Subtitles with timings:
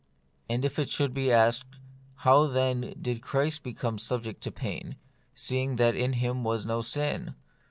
[0.49, 1.75] And if it should be asked,
[2.15, 4.95] How, then, did Christ become subject to pain,
[5.35, 7.35] seeing that in Him was no sin